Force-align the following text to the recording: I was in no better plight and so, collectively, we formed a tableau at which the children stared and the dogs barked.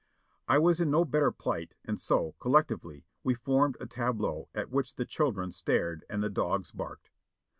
I 0.47 0.57
was 0.57 0.81
in 0.81 0.89
no 0.89 1.05
better 1.05 1.31
plight 1.31 1.75
and 1.85 1.99
so, 2.01 2.33
collectively, 2.39 3.05
we 3.23 3.35
formed 3.35 3.77
a 3.79 3.85
tableau 3.85 4.49
at 4.55 4.71
which 4.71 4.95
the 4.95 5.05
children 5.05 5.51
stared 5.51 6.05
and 6.09 6.23
the 6.23 6.27
dogs 6.31 6.71
barked. 6.71 7.11